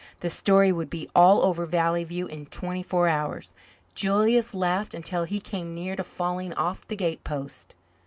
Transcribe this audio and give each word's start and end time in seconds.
The 0.21 0.31
story 0.31 0.71
would 0.71 0.89
be 0.89 1.07
all 1.13 1.43
over 1.43 1.63
Valley 1.67 2.03
View 2.03 2.25
in 2.25 2.47
twenty 2.47 2.81
four 2.81 3.07
hours. 3.07 3.53
Julius 3.93 4.55
laughed 4.55 4.95
until 4.95 5.25
he 5.25 5.39
came 5.39 5.75
near 5.75 5.95
to 5.95 6.03
falling 6.03 6.53
off 6.55 6.87
the 6.87 6.95
gatepost. 6.95 7.75